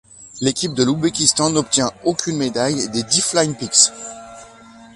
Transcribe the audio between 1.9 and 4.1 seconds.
aucun médaille des Deaflympics.